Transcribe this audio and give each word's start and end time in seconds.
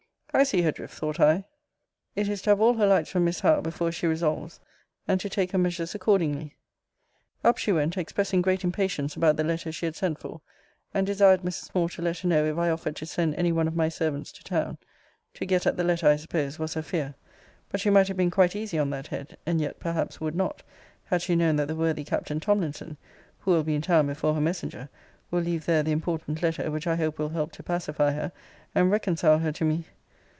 I 0.33 0.43
see 0.43 0.61
her 0.61 0.71
drift, 0.71 0.93
thought 0.97 1.19
I; 1.19 1.43
it 2.15 2.29
is 2.29 2.41
to 2.43 2.51
have 2.51 2.61
all 2.61 2.75
her 2.75 2.87
lights 2.87 3.09
from 3.09 3.25
Miss 3.25 3.41
Howe 3.41 3.59
before 3.59 3.91
she 3.91 4.07
resolves, 4.07 4.61
and 5.05 5.19
to 5.19 5.27
take 5.27 5.51
her 5.51 5.57
measures 5.57 5.93
accordingly. 5.93 6.55
Up 7.43 7.57
she 7.57 7.73
went 7.73 7.97
expressing 7.97 8.41
great 8.41 8.63
impatience 8.63 9.17
about 9.17 9.35
the 9.35 9.43
letter 9.43 9.73
she 9.73 9.85
had 9.87 9.97
sent 9.97 10.19
for; 10.19 10.39
and 10.93 11.05
desired 11.05 11.41
Mrs. 11.41 11.75
Moore 11.75 11.89
to 11.89 12.01
let 12.01 12.19
her 12.19 12.29
know 12.29 12.45
if 12.45 12.57
I 12.57 12.69
offered 12.69 12.95
to 12.95 13.05
send 13.05 13.35
any 13.35 13.51
one 13.51 13.67
of 13.67 13.75
my 13.75 13.89
servants 13.89 14.31
to 14.31 14.43
town 14.45 14.77
to 15.33 15.45
get 15.45 15.67
at 15.67 15.75
the 15.75 15.83
letter, 15.83 16.07
I 16.07 16.15
suppose, 16.15 16.57
was 16.57 16.75
her 16.75 16.81
fear; 16.81 17.13
but 17.67 17.81
she 17.81 17.89
might 17.89 18.07
have 18.07 18.15
been 18.15 18.31
quite 18.31 18.55
easy 18.55 18.79
on 18.79 18.89
that 18.91 19.07
head; 19.07 19.35
and 19.45 19.59
yet, 19.59 19.81
perhaps, 19.81 20.21
would 20.21 20.33
not, 20.33 20.63
had 21.07 21.21
she 21.21 21.35
known 21.35 21.57
that 21.57 21.67
the 21.67 21.75
worthy 21.75 22.05
Captain 22.05 22.39
Tomlinson, 22.39 22.95
(who 23.39 23.51
will 23.51 23.63
be 23.65 23.75
in 23.75 23.81
town 23.81 24.07
before 24.07 24.33
her 24.35 24.39
messenger,) 24.41 24.87
will 25.29 25.41
leave 25.41 25.65
there 25.65 25.83
the 25.83 25.91
important 25.91 26.41
letter, 26.41 26.71
which 26.71 26.87
I 26.87 26.95
hope 26.95 27.19
will 27.19 27.29
help 27.35 27.51
to 27.51 27.63
pacify 27.63 28.11
her, 28.13 28.31
and 28.73 28.89
reconcile 28.89 29.39
her 29.39 29.51
to 29.51 29.65
me. 29.65 29.87